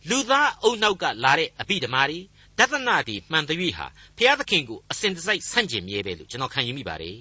[0.08, 2.18] လူသားအုံနောက်ကလာတဲ့အဘိဓမ္မာတွေ
[2.58, 3.86] ဒသနာတွေမှန်သရွေ့ဟာ
[4.18, 7.18] ဖျားသခင်ကိုအစဉ်တစိုက်ဆန့်ကျင်မြဲပဲလို့ကျွန်တော်ခံယူမိပါတယ်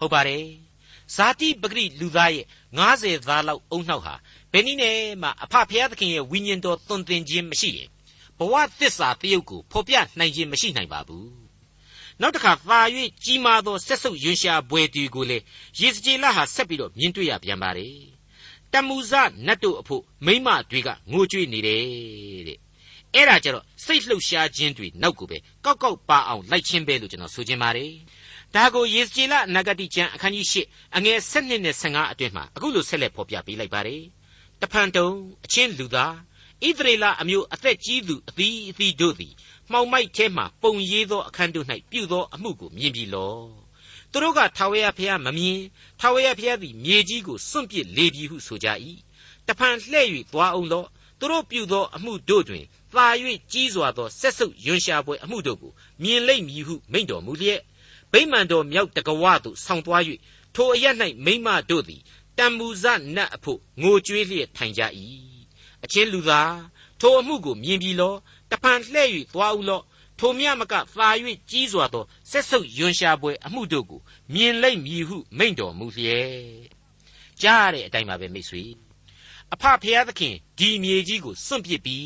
[0.00, 0.44] ဟုတ်ပါတယ်
[1.14, 2.46] ဇာတိပဂရိလူသားရဲ့
[2.86, 4.14] 90သားလောက်အုံနှောက်ဟာ
[4.52, 8.01] ဘယ်နည်းနဲ့မှအဖဖျားသခင်ရဲ့ဝိညာဉ်တော်သွန်သင်ခြင်းမရှိရင်ဘ
[8.52, 11.30] ဝသစ္စာတယုတ်ကိုဖော်ပြနိုင်ခြင်းမရှိနိုင်ပါဘူး
[12.20, 12.80] နောက်တစ်ခါသာ၍
[13.24, 15.38] ကြီးမားသောဆက်ဆုပ်ယွန်ရှာဘွယ်တီကိုလေ
[15.80, 17.96] ယေစကြည်လဟာဆက်ပြီးတော့မြင်တွေ့ရပြန်ပါတယ်
[18.72, 19.12] တမူဇ
[19.46, 21.82] နတ်တို့အဖို့မိမတွေကငိုကြွေးနေတယ်
[22.48, 22.58] တဲ့
[23.14, 27.92] အဲ့ဒါကြတော့စိတ်လှုပ်ရှားခြင်းတွေနောက်ကိုပဲကောက်ကောက်ပါအောင်လိုက်ချင်းပဲလို့ကျွန်တော်ဆိုချင်ပါတယ်
[28.54, 34.02] ဒါကိုယေစကြည်လနဂတိကျမ်းအခန်းကြီး၈အငယ်၁၂နဲ့၁၅အတွင်းမှာအခုလိုဆက်လက်ဖော်ပြပေးလိုက်ပါတယ်
[34.60, 35.08] တဖန်တုံ
[35.44, 36.14] အချင်းလူသား
[36.68, 39.34] ဣသရေလအမျိုးအသက်ကြီးသူအသီးအသီးတို့သည်
[39.70, 43.34] မှောင်မိုက်ထဲမှပုံရေးသောအခန်းတို့၌ပြုသောအမှုကိုမြင်ပြီလော
[44.10, 45.60] သူတို့ကထာဝရဘုရားမမြင်
[46.00, 48.68] ထာဝရဘုရားသည်မြေကြီးကိုစွန့်ပစ်လေပြီဟုဆိုကြ၏
[49.46, 50.84] တဖန်လှဲ့၍သွားအောင်လော
[51.18, 53.06] သူတို့ပြုသောအမှုတို့တွင်သာ၍
[53.52, 55.72] ကြီးစွာသောဆက်ဆုပ်ယွန်ရှာပွဲအမှုတို့ကို
[56.02, 57.60] မြင်လိမ့်မည်ဟုမိန့်တော်မူလျက်
[58.12, 60.02] ဗိမာန်တော်မြောက်တကဝသို့ဆောင်းသွား၍
[60.54, 60.86] ထိုအရ၌
[61.24, 62.00] မိမတို့သည်
[62.38, 62.84] တံမူဇ
[63.16, 64.82] နတ်အဖို့ငိုကြွေးလျက်ထိုင်ကြ၏
[65.84, 66.56] အချင်းလူသား
[67.00, 68.14] ထိုအမှုကိုမြင်ပြီလော
[68.50, 69.84] တဖန်လှဲ့၍သွားဦးလော့
[70.18, 71.08] ထိုမြမကသာ၍
[71.50, 74.00] ကြီးစွာသောဆက်ဆုပ်ယွန်ရှာပွဲအမှုတို့ကို
[74.34, 76.32] မြင်လိမ့်မည်ဟုမိန့်တော်မူလျက်
[77.42, 78.62] ကြားရတဲ့အတိုင်းပါပဲမိတ်ဆွေ
[79.54, 81.96] အဖဖျားသခင်ဒီမြေကြီးကိုစွန့်ပစ်ပြီ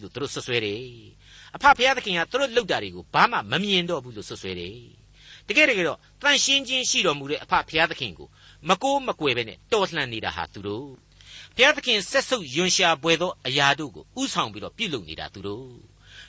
[0.00, 0.84] လို့သူတို့ဆွဆွဲတယ်
[1.54, 4.78] အဖဖျားသခင်ကသူတို့လှုပ်တာတွေကိုဘာမှမမြင်တော့ဘူးလို့ဆွဆွဲတယ်
[5.48, 8.28] တကယ်တကယ်တော့တန်ရှင်းချင်းရှိတော်မူတဲ့အဖဖျားသခင်ကို
[8.68, 11.09] မကိုးမကွယ်ပဲနဲ့တော်လှန်နေတာဟာသူတို့
[11.60, 15.76] ဘုရားသခင်ဆက်ဆုပ်ယွန်ရှာပွေသောအရာတို့ကိုဥဆောင်ပြီးတော့ပြုလုပ်နေတာသူတို့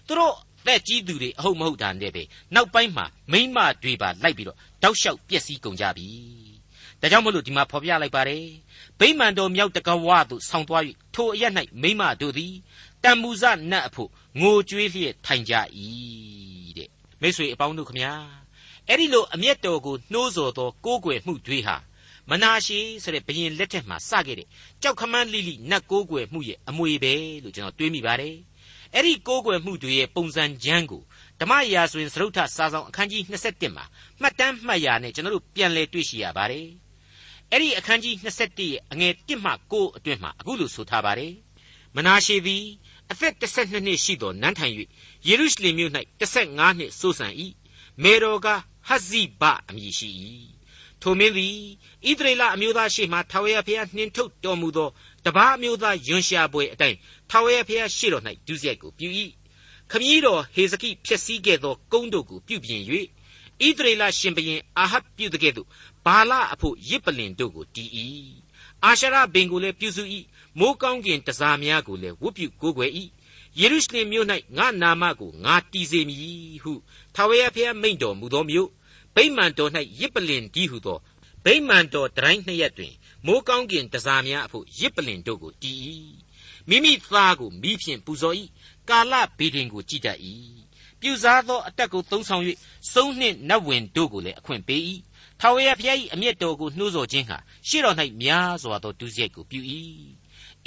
[0.07, 2.23] သူတို့သက်ကြီးသူတွေအဟုတ်မဟုတ်တာနဲ့ပဲ
[2.55, 6.07] နောက်ပိုင်းမှာမိမတွေပါလိုက်ပြီးတော့တောက်လျှောက်ပျက်စီးကုန်ကြပြီ
[7.01, 8.45] ဒါကြောင့်မလို့ဒီမှာဖော်ပြလိုက်ပါတယ်
[8.99, 10.83] ဗိမာန်တော်မြောက်တကဝသို့ဆောင်းသွား၍
[11.15, 11.43] ထိုအရ၌
[11.81, 12.53] မိမတို့သည်
[13.03, 14.09] တံမူဇနတ်အဖို့
[14.41, 15.53] ငိုကြွေးလျက်ထိုင်ကြ၏
[16.77, 16.89] တဲ့
[17.21, 18.13] မိတ်ဆွေအပေါင်းတို့ခမညာ
[18.87, 21.75] အဲ့ဒီလိုအမျက်တော်ကိုနှိုးဆော်သောကိုးကွယ်မှုတွေဟာ
[22.31, 24.47] မနာရှေဆိုတဲ့ဘရင်လက်ထက်မှာစခဲ့တဲ့
[24.81, 27.13] ကြောက်ခမန်းလိလိနတ်ကိုးကွယ်မှုရဲ့အမွေပဲ
[27.43, 28.35] လို့ကျွန်တော်တွေးမိပါတယ်
[28.93, 31.01] အဲ့ဒီကိုးကွယ်မှုတွေရဲ့ပုံစံကျမ်းကို
[31.39, 33.85] ဓမ္မရာဆိုရင်သရုတ်ထစာဆောင်အခန်းကြီး27မှာ
[34.21, 36.67] မှတ်တမ်းမှတ်ရာနဲ့ကျွန်တော်တို့ပြန်လည်တွေ့ရှိရပါတယ်
[37.51, 41.33] အဲ့ဒီအခန်းကြီး27ရဲ့အငယ်1မှ9အတွင်းမှာအခုလိုဆိုထားပါတယ်
[41.95, 42.63] မနာရှေသည်
[43.11, 44.73] အသက်12နှစ်ရှိသောနန်းထိုင်၍
[45.27, 47.27] ယေရုရှလင်မြို့၌15နှစ်စိုးစံ၏
[48.03, 48.47] မေတော်က
[48.87, 50.09] ဟဇ္ဇိဘအမည်ရှိ၏
[51.01, 51.55] ထိုမင်းသည်
[52.07, 54.89] ဣသရေလအမျိုးသားရှေ့မှထာဝရဘုရားနှင်ထုတ်တော်မူသော
[55.25, 56.97] တပါးအမျိုးသားယွန်ရှာပွဲအတိုင်း
[57.29, 59.09] ထာဝရဘုရားရှေ့တော်၌ဒုစရိုက်ကိုပြု၏
[59.91, 62.81] ခမည်းတော်ဟေဇကိဖျက်ဆီးခဲ့သောကုန်းတို့ကိုပြုပြင်၍
[63.65, 65.67] ဣသရေလရှင်ဘုရင်အာဟပ်ပြုတဲ့ကဲ့သို့
[66.05, 67.89] ဘာလအဖို့ရစ်ပလင်တို့ကိုတီး၏
[68.83, 70.03] အာရှရဘင်ကိုလည်းပြုစု၏
[70.59, 72.91] မိုးကောင်းကင်တစားများကိုလည်းဝတ်ပြုကိုးကွယ်၏
[73.59, 76.73] ယေရုရှလင်မြို့၌ငါနာမကိုငါတည်စေမည်ဟု
[77.15, 78.69] ထာဝရဘုရားမိန့်တော်မူသောမြို့
[79.15, 80.99] ဗိမာန်တော်၌ရစ်ပလင်ဒီဟုသော
[81.45, 82.93] ဗိမာန်တော်တိုင်းနှစ်ရက်တွင်
[83.25, 85.77] မိုးကောင်းကင်တစားများအဖို့ရစ်ပလင်တို့ကိုတီး၏
[86.69, 88.35] မိမိသားကိုမိဖြင့်ပူဇော်၏
[88.89, 90.19] ကာလဘေဒင်ကိုကြည်တတ်၏
[90.99, 92.43] ပြူစားသောအတက်ကိုသုံးဆောင်၍
[92.93, 94.81] စုံနှင့်နတ်ဝင်တို့ကိုလည်းအခွင့်ပေး၏
[95.39, 99.59] ထာဝရဘုရား၏အမျက်တော်ကိုနှိုးဆော်ခြင်းဟာရှေ့တော်၌များစွာသောဒုစရိုက်ကိုပြု၏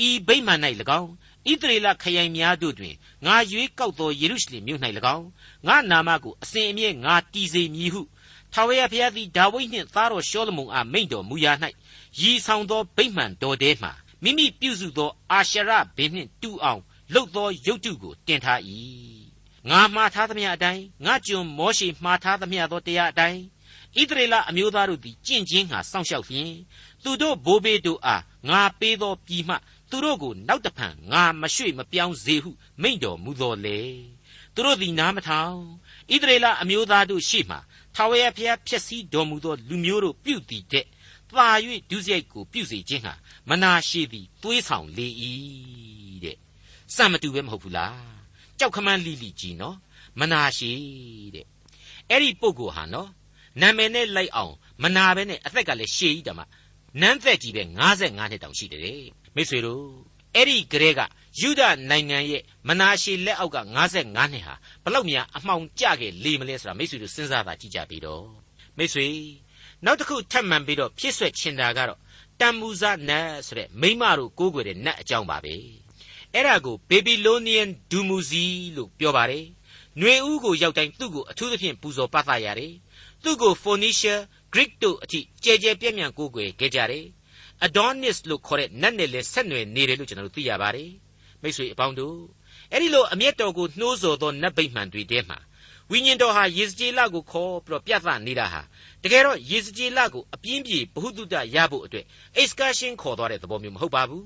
[0.06, 0.60] ဤဗိမာန်၌၎
[1.00, 1.10] င်း
[1.50, 2.94] ဣသရေလခရိုင်များတို့တွင်
[3.26, 4.80] ငါရွေးကောက်သောယေရုရှလင်မြို့၌၎
[5.16, 5.26] င်း
[5.66, 8.02] ငါနာမကိုအစဉ်အမြဲငါတည်စေမည်ဟု
[8.54, 11.52] ထာဝရဘုရားသည်ဒါဝိဒ်နှင့်သားတော်ရှောလမုန်အားမိန့်တော်မူရာ၌
[12.20, 13.88] ရည်ဆောင်သောဗိမာန်တော်ထဲမှ
[14.22, 16.80] မိမိပြုစုသောအာရှရဘင်းနှင့်တူအောင်
[17.12, 18.60] လှုပ်သောရုပ်တုကိုတင်ထား၏
[19.70, 23.40] ငါမှားထားသမျှအတိုင်းငါကျွန်မောရှိမှားထားသမျှသောတရားအတိုင်း
[23.96, 26.52] ဣသရေလအမျိုးသားတို့သည်ကြင့်ချင်းဟာစောင့်ရှောက်လျင်
[27.02, 29.54] သူတို့ဘိုးဘေးတို့အားငါပေးသောပြည်မှ
[29.90, 32.50] သူတို့ကိုနောက်တဖန်ငါမရွှေ့မပြောင်းစေဟု
[32.82, 33.80] မိန့်တော်မူတော်လေ
[34.54, 35.56] သူတို့သည်နားမထောင်
[36.12, 37.56] ဣသရေလအမျိုးသားတို့ရှေ့မှ
[37.94, 40.86] ထာဝရဘုရားဖြစ်စည်းတော်မူသောလူမျိုးတို့ပြုတည်တဲ့
[41.30, 41.48] သာ၍
[41.90, 43.14] ဒုစရိုက်ကိုပြုစေခြင်းဟာ
[43.48, 45.08] မနာရှိသည်သွေးဆောင်လေ၏
[46.24, 46.36] တဲ့
[46.94, 47.98] စံမတူပဲမဟုတ်ဘူးလား
[48.58, 49.76] ကြောက်ခမန်းလိလိကြီးနော်
[50.20, 50.72] မနာရှိ
[51.34, 51.46] တဲ့
[52.10, 53.10] အဲ့ဒီပုဂ္ဂိုလ်ဟာနော်
[53.60, 56.40] နာမည်နဲ့လိုက်အောင်မနာပဲနဲ့အသက်ကလည်းရှည်ကြီးတမ
[57.00, 57.62] နန်းသက်ကြီးပဲ
[57.96, 58.82] 55နှစ်တောင်ရှိတယ်
[59.34, 59.84] မိတ်ဆွေတို့
[60.34, 61.00] အဲ့ဒီကလေးက
[61.40, 63.58] ယူဒနိုင်ငံရဲ့မနာရှည်လက်အောက်က
[63.94, 68.26] 55နှစ်ဟာဘလောက်များအမှောင်ကျခဲ့လေမလဲဆိုတာမိတ်ဆွေတို့စဉ်းစားပါကြည့်ကြပြီတော့
[68.76, 69.08] မိတ်ဆွေ
[69.84, 71.98] နောက်တစ်ခုထပ်မံပြီးတော့ဖြစ်ဆွက်ချင်တာကတော့
[72.40, 75.54] တမ်မူဇနတ်ဆိုတဲ့မိမတို့ကိုးကွယ်တဲ့နတ်အကြောင်းပါပဲ
[76.32, 78.44] အဲ့ဒါကိုဘေဘီလိုနီယန်ဒူမူဇီ
[78.76, 79.46] လို့ပြောပါတယ်
[79.98, 82.74] ຫນွေဦးကိုရောက်တိုင်းသူ့ကိုအထူးသဖြင့်ပူဇော်ပတ်သရတယ်
[83.22, 84.14] သူ့ကို Phoenicia
[84.52, 87.06] Greek တို့အထိကြဲကြဲပြန့်ပြန့်ကိုးကွယ်ခဲ့ကြတယ်
[87.66, 90.90] Adonis လို့ခေါ်တဲ့နတ်နဲ့လည်းဆက်နွယ်နေတယ်လို့ကျွန်တော်တို့သိရပါတယ်
[91.44, 92.18] မိတ်ဆွေအပေါင်းတို့
[92.72, 95.38] အဲ့ဒီလိုအမျက်တော်ကိုနှိုးဆော်သောနတ်ဗိမှန်တွေထဲမှာ
[95.90, 98.62] ဝိညာဉ်တော်ဟာယေဇကျေလကိုခေါ်ပြီးတော့ပြသနေတာဟာ
[99.02, 102.04] တကယ်တော့ယေဇကျေလကိုအပြင်းပြေဘ ഹു တုတရဖို့အတွက်
[102.40, 104.24] excursion ခေါ်သွားတဲ့သဘောမျိုးမဟုတ်ပါဘူး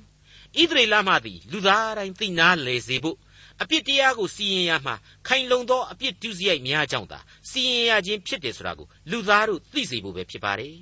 [0.61, 3.17] ဣသရေလမှသည်လူသားတိုင်းသိနာလေစေဖို့
[3.63, 4.95] အပြစ်တရားကိုစီရင်ရမှာ
[5.27, 7.19] ခိုင်လုံသောအပြစ်ဒုစရိုက်များကြောင့်သာ
[7.51, 10.75] စီရင်ရခြင်းဖြစ်တယ်ဆိုတာကိုလူသားတို့သိစေဖို့ပဲဖြစ်ပါတယ်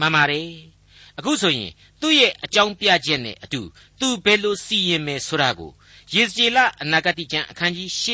[0.00, 0.50] မှန်ပါတယ်
[1.18, 1.70] အခုဆိုရင်
[2.00, 3.60] သူ့ရဲ့အကြောင်းပြချက်နဲ့အတူ
[4.00, 5.70] သူဘယ်လိုစီရင်မယ်ဆိုတာကို
[6.14, 8.06] ယေဇကျေလအနာဂတိကျမ်းအခန်းကြီး၈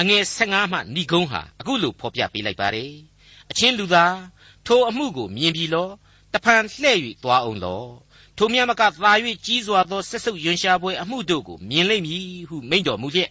[0.00, 2.92] အငယ်15မှဏိဂုံးဟာအခုလိုဖော်ပြပေးလိုက်ပါတယ်
[3.50, 4.16] အချင်းလူသား
[4.66, 5.88] ထိုအမှုကိုမြင်ပြီလော
[6.32, 7.84] တဖန်လှဲ့၍သွားအောင်လော
[8.36, 9.12] ထိုမြတ်မကသာ၍
[9.46, 13.30] ကြီးစွာသောဆက်ဆုပ်ယွန်ရှာပွဲအမှုတို့ကိုမြင်လိမ့်မည်ဟုမိန့်တော်မူလျက်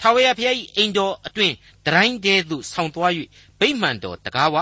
[0.00, 1.52] ထာဝရဘုရား၏အိမ်တော်အတွင်
[1.86, 3.12] တရိုင်းတဲသို့ဆောင်းသွား၍
[3.58, 4.56] ဗိမှန်တော်တကားဝ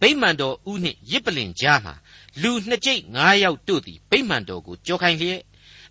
[0.00, 1.94] ဗိမှန်တော်ဥနှင့်ရစ်ပလင်ကြားမှာ
[2.42, 5.40] လူနှစ်ကျိတ်ငါးယောက်တို့သည်ဗိမှန်တော်ကိုကြောခိုင်လျက်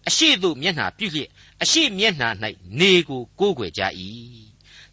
[0.08, 1.30] အရှိသို့မျက်နှာပြုလျက်
[1.64, 2.30] အရှိမျက်နှာ၌
[2.80, 3.82] နေကိုကိုးကွယ်ကြ၏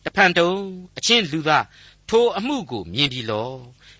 [0.04, 0.50] တဖန်တုံ
[0.98, 1.64] အချင်းလူသား
[2.08, 3.50] ထိုအမှုကိုမြင်ပြီလော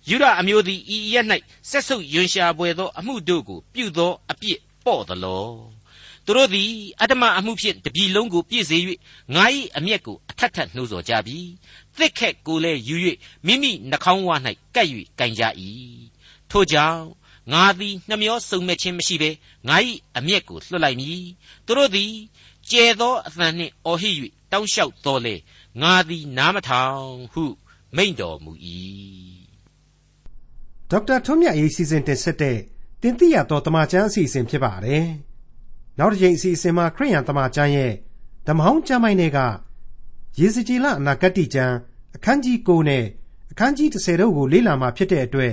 [0.09, 1.27] ယူရအမျိုးသည်ဤရက်၌
[1.71, 5.47] ဆက်ဆုပ်ယွန်ရှာပွေသော အမှုတို့ကိုပြုသောအပြစ်ပေါ့သလော
[6.27, 8.79] သူတို့သည်အတ္တမအမှုဖြင့်တပြီလုံးကိုပြည့်စေ၍
[9.35, 9.45] ငါ၏
[9.77, 11.39] အမျက်ကိုအထက်ထက်နှိုးဆော်ကြပြီ
[11.99, 12.97] သစ်ခက်ကိုလည်းယူ၍
[13.47, 14.31] မိမိနှာခေါင်းဝ၌
[14.75, 15.43] ကပ်၍ကင်ကြ၏
[16.51, 17.03] ထို့ကြောင့်
[17.53, 19.31] ငါသည်နှမျောစုံမဲ့ခြင်းမရှိဘဲ
[19.69, 19.77] ငါ၏
[20.17, 21.25] အမျက်ကိုလွှတ်လိုက်မည်
[21.67, 22.13] သူတို့သည်
[22.71, 24.15] ကျဲသောအသံနှင့်အော်ဟစ်၍
[24.53, 25.35] တောင်းလျှောက်တော်လေ
[25.83, 27.45] ငါသည်နားမထောင်ဟု
[27.97, 28.53] မိန့်တော်မူ၏
[30.91, 32.59] ဒေါက်တာထွန်းမြတ်ရေးစီစဉ်တင်ဆက်တဲ့
[33.03, 35.07] တင်ပြတော်တမချန်းအစီအစဉ်ဖြစ်ပါတယ်
[35.99, 37.93] နောက်တစ်ချိန်အစီအစဉ်မှာခရိယန်တမချန်းရဲ့
[38.47, 39.39] ဓမ္မဟောင်းကျမ်းပိုင်းတွေက
[40.39, 41.75] ရေစကြည်လအနာဂတ်ကျမ်း
[42.17, 43.05] အခန်းကြီး9နဲ့
[43.51, 45.53] အခန်းကြီး10တို့ကိုလေ့လာမှာဖြစ်တဲ့အတွက်